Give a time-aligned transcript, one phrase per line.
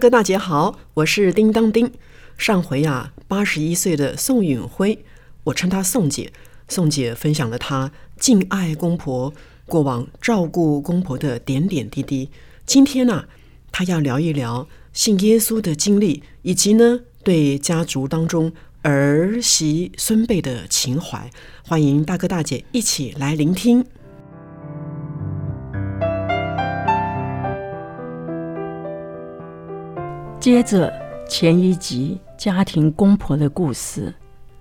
[0.00, 1.92] 哥大姐好，我是叮当叮。
[2.38, 5.04] 上回啊，八十一岁的宋允辉，
[5.44, 6.32] 我称她宋姐。
[6.68, 9.30] 宋姐分享了她敬爱公婆、
[9.66, 12.30] 过往照顾公婆的点点滴滴。
[12.64, 13.26] 今天呢，
[13.70, 21.30] 她要聊一聊信耶稣的经历，以及呢对家族当中儿媳孙辈的情怀。
[21.62, 23.84] 欢迎大哥大姐一起来聆听。
[30.40, 30.90] 接着
[31.28, 34.14] 前一集家庭公婆的故事，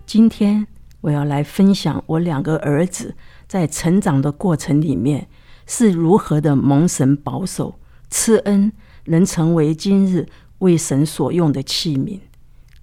[0.06, 0.68] 今天
[1.00, 3.16] 我要来分享我两个儿子
[3.48, 5.30] 在成长的过程里面
[5.66, 8.74] 是如何的蒙神保守、赐恩，
[9.06, 12.20] 能成为今日为神所用的器皿。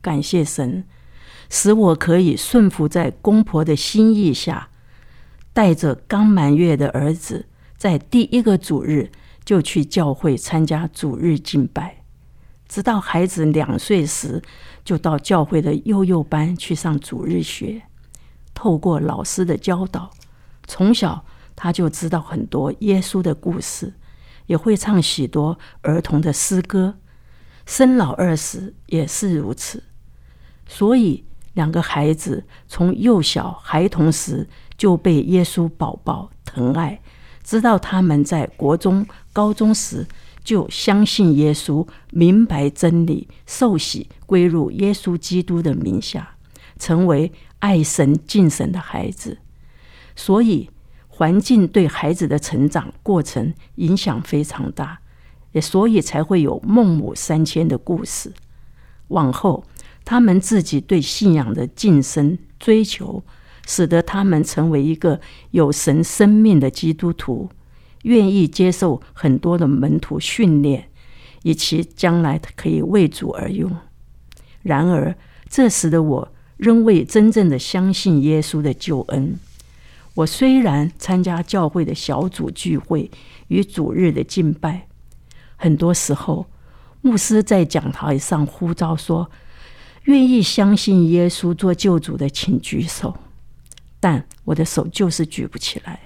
[0.00, 0.84] 感谢神，
[1.50, 4.70] 使我可以顺服在公婆的心意下，
[5.52, 7.44] 带着刚满月的儿子，
[7.76, 9.10] 在第一个主日
[9.44, 12.05] 就去教会参加主日敬拜。
[12.68, 14.42] 直到孩子两岁时，
[14.84, 17.82] 就到教会的幼幼班去上主日学。
[18.54, 20.10] 透过老师的教导，
[20.66, 23.94] 从小他就知道很多耶稣的故事，
[24.46, 26.96] 也会唱许多儿童的诗歌。
[27.66, 29.82] 生老二时也是如此。
[30.66, 37.00] 所以，两个孩子从幼小孩童时就被耶稣宝宝疼爱，
[37.44, 40.06] 直到他们在国中、高中时。
[40.46, 46.36] 就相信耶稣，明白真理，受洗归入耶稣基督的名下，
[46.78, 49.38] 成为爱神敬神的孩子。
[50.14, 50.70] 所以，
[51.08, 55.00] 环境对孩子的成长过程影响非常大，
[55.50, 58.32] 也所以才会有孟母三迁的故事。
[59.08, 59.64] 往后，
[60.04, 63.20] 他们自己对信仰的晋升追求，
[63.66, 65.20] 使得他们成为一个
[65.50, 67.50] 有神生命的基督徒。
[68.06, 70.88] 愿意接受很多的门徒训练，
[71.42, 73.68] 以其将来可以为主而用。
[74.62, 75.16] 然而，
[75.50, 79.36] 这时的我仍未真正的相信耶稣的救恩。
[80.14, 83.10] 我虽然参加教会的小组聚会
[83.48, 84.86] 与主日的敬拜，
[85.56, 86.46] 很多时候
[87.02, 89.28] 牧师在讲台上呼召说
[90.06, 93.16] ：“愿意相信耶稣做救主的，请举手。”
[93.98, 95.98] 但我的手就是举不起来。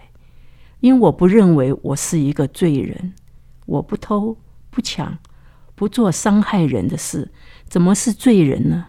[0.81, 3.13] 因我不认为我是一个罪人，
[3.67, 4.37] 我不偷
[4.71, 5.19] 不抢，
[5.75, 7.31] 不做伤害人的事，
[7.69, 8.87] 怎么是罪人呢？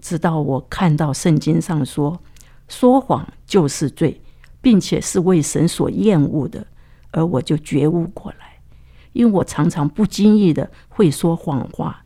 [0.00, 2.22] 直到我看到圣经上说，
[2.68, 4.20] 说谎就是罪，
[4.60, 6.64] 并且是为神所厌恶的，
[7.10, 8.60] 而我就觉悟过来。
[9.12, 12.04] 因为我常常不经意的会说谎话，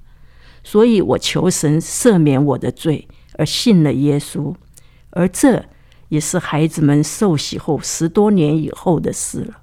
[0.64, 4.54] 所以我求神赦免我的罪，而信了耶稣，
[5.10, 5.66] 而这。
[6.10, 9.62] 也是孩子们受洗后十多年以后的事了。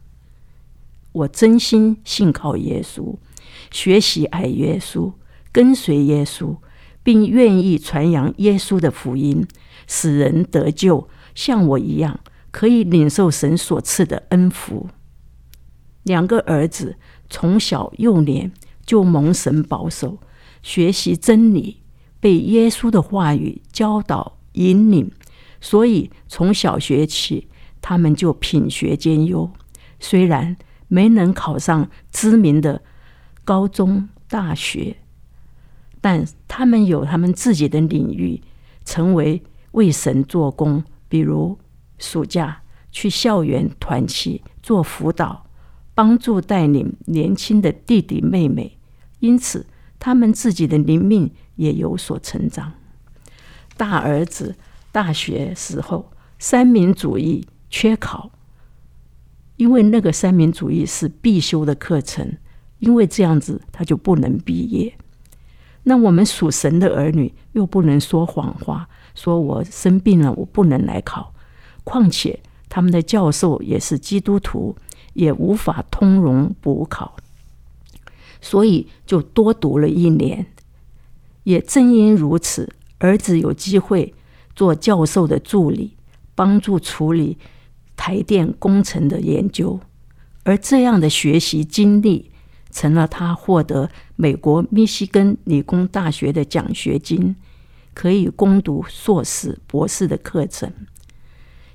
[1.11, 3.15] 我真心信靠耶稣，
[3.71, 5.13] 学习爱耶稣，
[5.51, 6.57] 跟随耶稣，
[7.03, 9.47] 并愿意传扬耶稣的福音，
[9.87, 12.19] 使人得救，像我一样
[12.51, 14.89] 可以领受神所赐的恩福。
[16.03, 16.97] 两个儿子
[17.29, 18.51] 从小幼年
[18.85, 20.19] 就蒙神保守，
[20.61, 21.81] 学习真理，
[22.19, 25.11] 被耶稣的话语教导引领。
[25.59, 27.47] 所以从小学起，
[27.81, 29.49] 他们就品学兼优。
[29.99, 30.55] 虽然
[30.87, 32.83] 没能考上知名的
[33.43, 34.97] 高中、大学，
[35.99, 38.41] 但他们有他们自己的领域，
[38.85, 40.83] 成为为神做工。
[41.09, 41.57] 比如
[41.97, 42.61] 暑假
[42.91, 45.47] 去校园团契做辅导，
[45.95, 48.77] 帮助带领年轻的弟弟妹妹。
[49.19, 49.65] 因此，
[49.97, 52.73] 他们自己的灵命也有所成长。
[53.75, 54.55] 大儿子。
[54.91, 58.31] 大学时候，三民主义缺考，
[59.55, 62.37] 因为那个三民主义是必修的课程，
[62.79, 64.97] 因为这样子他就不能毕业。
[65.83, 71.33] 那我们属神的儿女又不能说谎话，说我生病了，我不能来考。
[71.83, 74.75] 况且他们的教授也是基督徒，
[75.13, 77.15] 也无法通融补考，
[78.41, 80.47] 所以就多读了一年。
[81.43, 84.13] 也正因如此，儿子有机会。
[84.57, 85.95] 做教授的助理，
[86.33, 87.37] 帮助处理
[87.95, 89.79] 台电工程的研究，
[90.45, 92.31] 而这样的学习经历
[92.71, 97.35] 成了他获得美国密西根理工大学的奖学金，
[97.93, 100.73] 可以攻读硕士、博士的课程。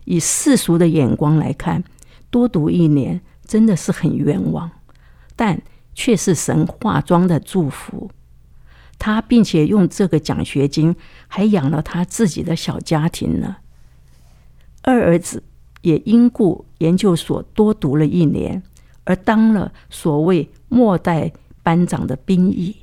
[0.04, 1.84] 以世俗的眼光来看，
[2.30, 4.68] 多读一年真的是很冤枉，
[5.36, 5.62] 但
[5.94, 8.10] 却是神化妆的祝福。
[8.98, 10.94] 他并且用这个奖学金
[11.28, 13.56] 还养了他自己的小家庭呢。
[14.82, 15.42] 二儿子
[15.82, 18.62] 也因故研究所多读了一年，
[19.04, 22.76] 而当了所谓末代班长的兵役。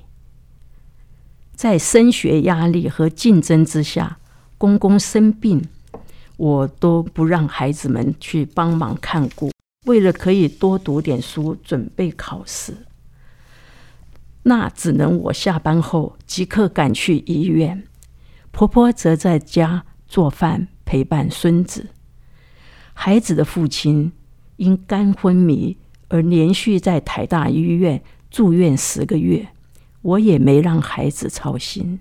[1.56, 4.18] 在升学压力和竞争之下，
[4.58, 5.62] 公公生病。
[6.38, 9.52] 我都不让孩子们去帮忙看顾，
[9.86, 12.74] 为了可以多读点书，准备考试，
[14.44, 17.84] 那只能我下班后即刻赶去医院。
[18.52, 21.90] 婆婆则在家做饭陪伴孙子。
[22.94, 24.12] 孩子的父亲
[24.58, 25.78] 因肝昏迷
[26.10, 29.50] 而连续在台大医院住院十个月，
[30.02, 32.00] 我也没让孩子操心。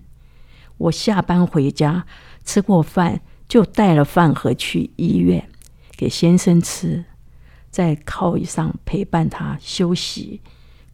[0.77, 2.07] 我下班回家
[2.45, 3.21] 吃过饭。
[3.49, 5.49] 就带了饭盒去医院
[5.97, 7.07] 给先生吃，
[7.71, 10.43] 在靠椅上陪伴他休息。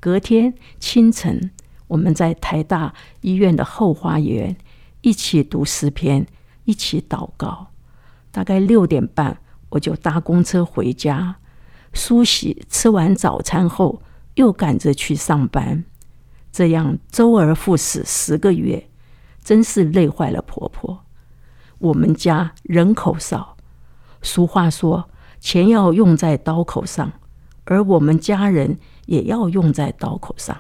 [0.05, 1.51] 隔天清晨，
[1.87, 2.93] 我们在台大
[3.23, 4.55] 医院的后花园
[5.01, 6.27] 一起读诗篇，
[6.65, 7.69] 一起祷告。
[8.31, 9.39] 大概六点半，
[9.71, 11.37] 我就搭公车回家，
[11.95, 14.03] 梳洗，吃完早餐后
[14.35, 15.85] 又赶着去上班。
[16.53, 18.91] 这样周而复始十个月，
[19.43, 21.07] 真是累坏了婆婆。
[21.79, 23.57] 我们家人口少，
[24.21, 25.09] 俗话说
[25.41, 27.11] 钱要用在刀口上，
[27.65, 30.57] 而我们家人也要用在刀口上，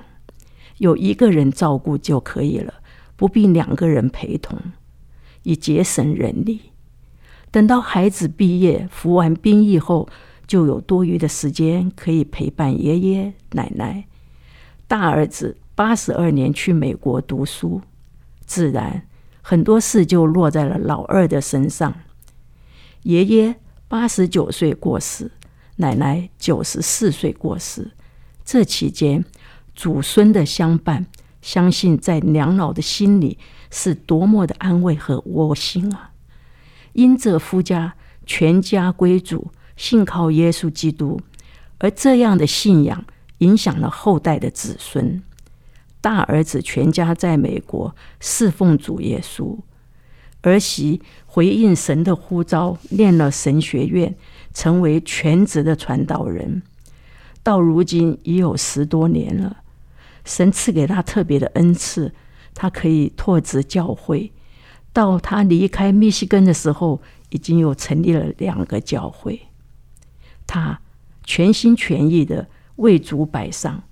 [0.79, 2.75] 有一个人照顾就可以了，
[3.17, 4.58] 不必两个人陪同，
[5.43, 6.61] 以节省人力。
[7.50, 10.08] 等到孩子毕业服完兵役后，
[10.46, 14.05] 就有多余的时间可以陪伴爷爷奶奶。
[14.87, 17.81] 大儿子八十二年去美国读书，
[18.44, 19.06] 自然。
[19.46, 21.94] 很多事就落在了老二的身上。
[23.02, 23.56] 爷爷
[23.88, 25.31] 八十九岁过世，
[25.76, 27.93] 奶奶九十四岁过世。
[28.44, 29.25] 这期间，
[29.75, 31.06] 祖孙的相伴，
[31.41, 33.38] 相信在两老的心里
[33.70, 36.11] 是多么的安慰和窝心啊！
[36.93, 37.94] 因着夫家
[38.26, 41.20] 全家归主，信靠耶稣基督，
[41.79, 43.05] 而这样的信仰
[43.38, 45.23] 影响了后代的子孙。
[46.00, 49.58] 大儿子全家在美国侍奉主耶稣，
[50.43, 54.14] 儿媳回应神的呼召，念了神学院，
[54.52, 56.62] 成为全职的传道人。
[57.44, 59.58] 到如今已有十多年了，
[60.25, 62.12] 神赐给他特别的恩赐，
[62.55, 64.32] 他可以拓殖教会。
[64.93, 69.43] 到他离开密西根的时候，已经有成立了两个教会。
[70.44, 70.81] 他
[71.23, 73.85] 全心全意的为主摆上。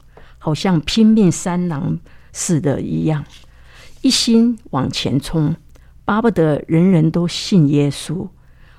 [0.45, 2.01] 好像拼命三郎
[2.33, 3.25] 似的一样，
[4.01, 5.55] 一心往前冲，
[6.05, 8.27] 巴不得人人都信耶稣。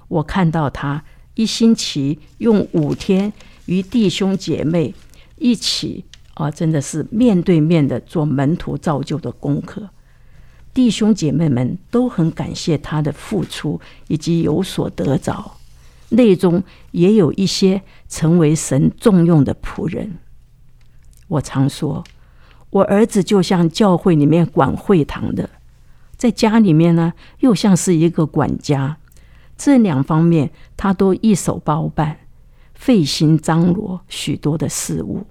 [0.09, 1.05] 我看到他
[1.35, 3.31] 一星期用五天
[3.65, 4.93] 与弟兄姐妹
[5.37, 9.89] 一起啊，真的是面对面的做门徒造就的功课。
[10.73, 15.57] 弟兄姐妹们都很感谢他的付出以及有所得着，
[16.09, 20.17] 内中也有一些成为神重用的仆人。
[21.27, 22.03] 我常说，
[22.71, 25.47] 我儿子就像教会里面管会堂的，
[26.17, 28.97] 在家里面呢，又像是一个管家。
[29.55, 32.17] 这两方面他都一手包办，
[32.83, 35.25] 费心张罗许多的事物。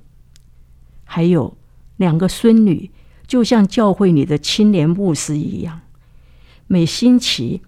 [1.05, 1.55] 还有
[1.99, 2.91] 两个孙女，
[3.27, 5.83] 就像教会里的青年牧师一样，
[6.67, 7.61] 每星期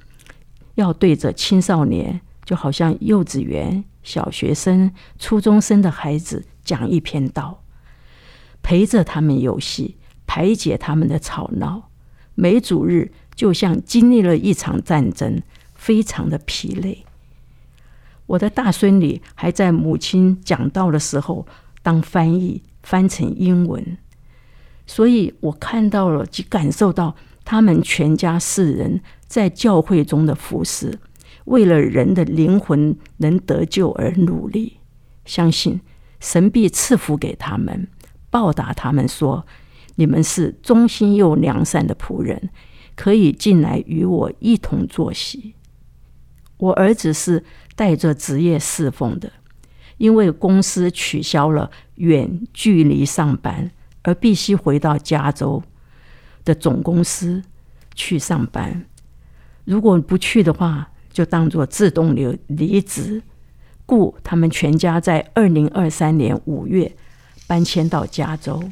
[0.76, 7.62] 要对着青少年，就好像幼稚园、小学生、初中生的孩子讲一篇道。
[8.62, 11.90] 陪着他们游戏，排解他们的吵闹。
[12.34, 15.42] 每主日就像经历了一场战争，
[15.74, 17.04] 非常的疲累。
[18.26, 21.46] 我的大孙女还在母亲讲道的时候
[21.82, 23.98] 当翻译，翻成英文。
[24.86, 30.98] 所以我看到了及感受到他们全家四人在教会中的服侍，
[31.44, 34.78] 为了人的灵魂能得救而努力。
[35.24, 35.80] 相信
[36.20, 37.88] 神必赐福给他们。
[38.30, 39.46] 报答他们说
[39.96, 42.50] ：“你们是忠心又良善的仆人，
[42.96, 45.54] 可以进来与我一同坐席。”
[46.58, 49.32] 我儿子是带着职业侍奉的，
[49.98, 53.70] 因为公司取消了远距离上班，
[54.02, 55.62] 而必须回到加州
[56.44, 57.42] 的总公司
[57.94, 58.84] 去上班。
[59.64, 63.22] 如果不去的话，就当做自动离离职。
[63.86, 66.90] 故他们全家在二零二三年五月
[67.46, 68.62] 搬迁到加州。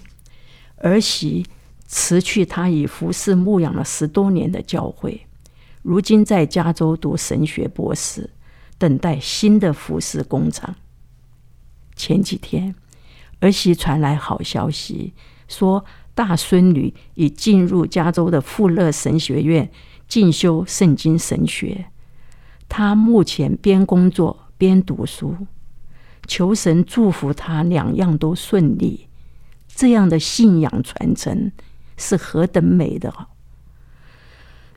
[0.78, 1.46] 儿媳
[1.86, 5.26] 辞去他已服侍牧养了十多年的教会，
[5.82, 8.30] 如今在加州读神学博士，
[8.82, 10.74] 等待新的服饰工厂。
[11.94, 12.74] 前几天，
[13.38, 15.14] 儿媳传来好消息，
[15.46, 15.84] 说
[16.16, 19.70] 大孙女已进入加州的富勒神学院
[20.08, 21.84] 进修圣经神学。
[22.68, 25.36] 他目前边工作边读书，
[26.26, 29.06] 求神祝福他两样都顺利。
[29.68, 31.52] 这样的信仰传承
[31.96, 33.28] 是何等美的！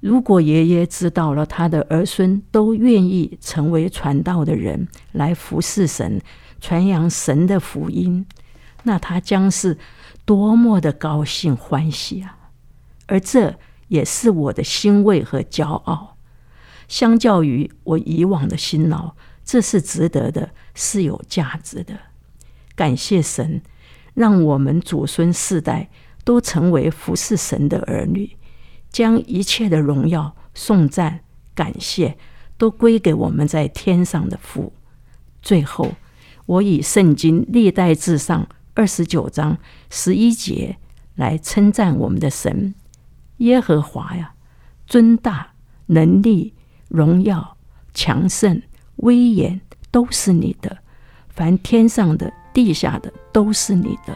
[0.05, 6.21] 如果爷爷知道了他的儿孙都愿意成为传道的人，来服侍神、
[6.62, 8.24] 传扬神的福音，
[8.83, 9.79] 那他将是
[10.24, 12.38] 多么的高兴欢喜啊！
[13.07, 13.55] 而这
[13.88, 16.15] 也是我的欣慰和骄傲。
[16.88, 21.97] 相较于我以往的辛劳，这是值得的，是有价值的。
[22.75, 23.59] 感谢神，
[24.13, 25.89] 让我们祖孙四代
[26.24, 28.38] 都成为服侍神的儿女，
[28.96, 31.20] 将一切的荣耀、颂赞、
[31.54, 32.18] 感谢
[32.58, 34.72] 都归给我们在天上的父。
[35.42, 35.96] 最后，
[36.46, 39.58] 我以圣经历代至上二十九章
[39.90, 40.78] 十一节
[41.16, 42.74] 来称赞我们的神
[43.40, 44.34] 耶和华呀，
[44.88, 45.52] 尊大
[45.88, 46.54] 能力。
[46.88, 47.58] 荣耀、
[47.94, 48.62] 强盛、
[48.98, 49.60] 威严
[49.92, 50.78] 都是你的，
[51.28, 54.16] 凡天上的、地下的都是你的，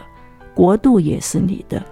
[0.54, 1.84] 国度也是你的，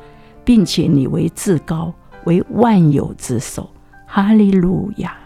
[0.42, 1.92] 并且你为至高，
[2.28, 3.70] 为万有之首。
[4.06, 5.16] 哈利路亚！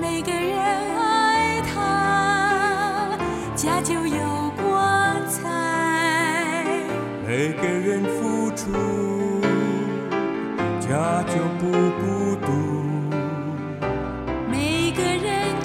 [0.00, 0.56] 每个人
[0.96, 3.18] 爱他，
[3.56, 5.42] 家就有光彩；
[7.26, 8.70] 每个人付出，
[10.78, 12.46] 家就不孤独。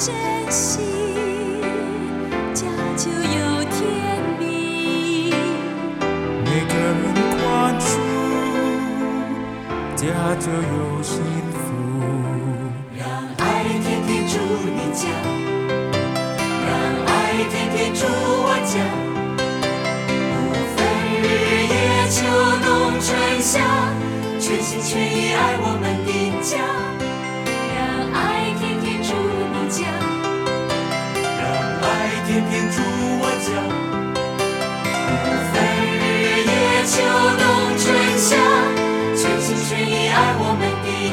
[0.04, 0.16] 珍
[0.50, 0.82] 惜，
[2.56, 2.66] 家
[2.98, 3.51] 就有
[10.02, 11.91] 家就有幸福。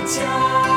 [0.09, 0.68] 家。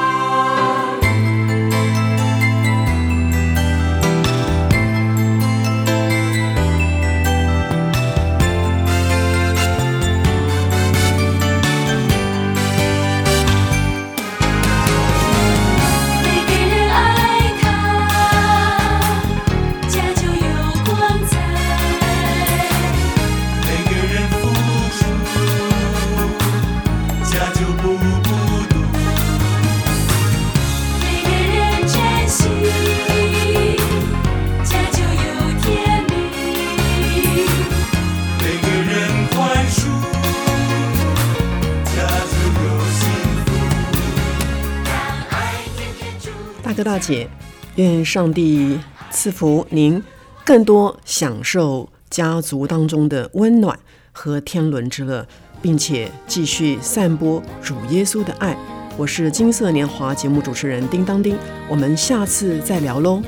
[46.83, 47.27] 大姐，
[47.75, 50.01] 愿上帝赐福您，
[50.45, 53.77] 更多享受家族当中的温暖
[54.11, 55.27] 和天伦之乐，
[55.61, 58.57] 并且继续散播主耶稣的爱。
[58.97, 61.38] 我是金色年华节目主持人叮当叮，
[61.69, 63.21] 我们下次再聊喽。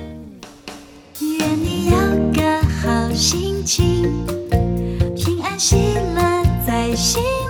[1.19, 1.95] 愿你有
[2.33, 4.25] 个好心情，
[5.15, 5.75] 平安喜
[6.15, 7.42] 乐在心。